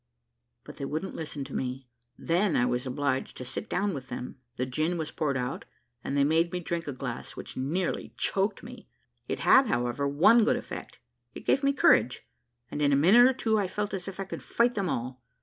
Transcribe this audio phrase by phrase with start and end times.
[0.63, 1.87] but they wouldn't listen to me.
[2.17, 5.65] Then I was obliged to sit down with them, the gin was poured out,
[6.03, 8.87] and they made me drink a glass, which nearly choked me.
[9.27, 10.97] It had, however, one good effect,
[11.35, 12.27] it gave me courage,
[12.71, 15.21] and in a minute or two, I felt as if I could fight them all.